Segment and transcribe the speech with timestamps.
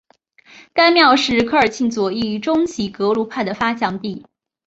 [0.73, 4.25] 该庙是科尔沁左翼中旗格鲁派的发祥地。